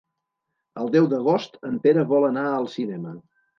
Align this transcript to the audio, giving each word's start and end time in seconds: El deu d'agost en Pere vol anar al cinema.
El 0.83 0.89
deu 0.95 1.09
d'agost 1.11 1.61
en 1.71 1.77
Pere 1.85 2.07
vol 2.15 2.27
anar 2.33 2.49
al 2.57 2.69
cinema. 2.79 3.17